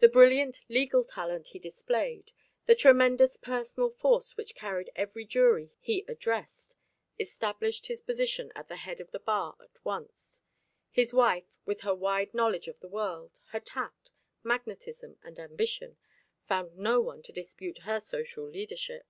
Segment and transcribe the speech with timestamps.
[0.00, 2.32] The brilliant legal talent he displayed,
[2.64, 6.74] the tremendous personal force which carried every jury he addressed,
[7.20, 10.40] established his position at the head of the bar at once.
[10.90, 14.10] His wife, with her wide knowledge of the world, her tact,
[14.42, 15.96] magnetism, and ambition,
[16.48, 19.06] found no one to dispute her social leadership.